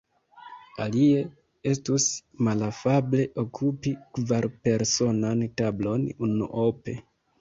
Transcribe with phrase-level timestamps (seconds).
[0.85, 1.19] Alie,
[1.71, 2.07] estus
[2.47, 6.97] malafable okupi kvarpersonan tablon unuope.